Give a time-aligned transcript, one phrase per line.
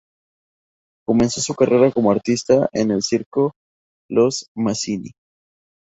[1.05, 3.51] Comenzó su carrera como artista en el circo
[4.09, 5.11] "Los Mazzini".